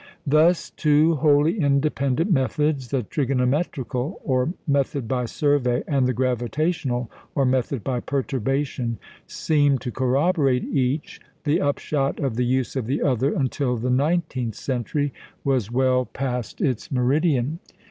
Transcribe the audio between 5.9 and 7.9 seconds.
the gravitational, or method